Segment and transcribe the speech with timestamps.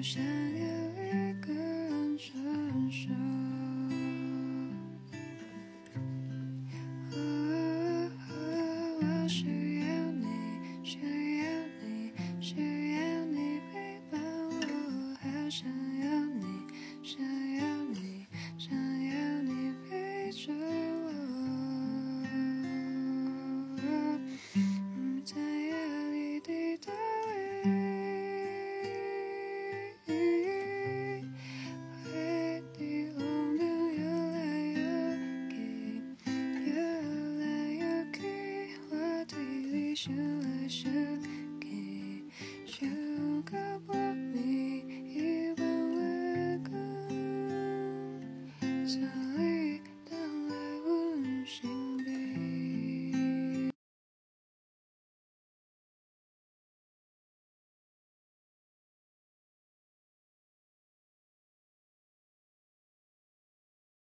[0.00, 0.47] U.
[40.00, 41.37] 是了是。